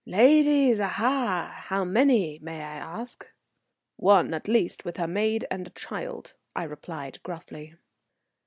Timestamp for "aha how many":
0.81-2.39